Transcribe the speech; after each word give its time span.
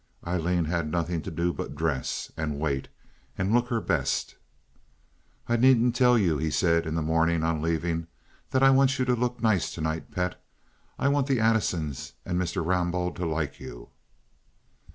Aileen 0.25 0.65
had 0.65 0.89
nothing 0.89 1.21
to 1.21 1.29
do 1.29 1.53
but 1.53 1.75
dress, 1.75 2.31
and 2.35 2.59
wait, 2.59 2.87
and 3.37 3.53
look 3.53 3.67
her 3.67 3.79
best. 3.79 4.33
"I 5.47 5.57
needn't 5.57 5.95
tell 5.95 6.17
you," 6.17 6.39
he 6.39 6.49
said, 6.49 6.87
in 6.87 6.95
the 6.95 7.03
morning, 7.03 7.43
on 7.43 7.61
leaving, 7.61 8.07
"that 8.49 8.63
I 8.63 8.71
want 8.71 8.97
you 8.97 9.05
to 9.05 9.15
look 9.15 9.43
nice 9.43 9.71
to 9.75 9.81
night, 9.81 10.09
pet. 10.09 10.43
I 10.97 11.07
want 11.07 11.27
the 11.27 11.39
Addisons 11.39 12.13
and 12.25 12.41
Mr. 12.41 12.65
Rambaud 12.65 13.13
to 13.17 13.27
like 13.27 13.59
you." 13.59 13.89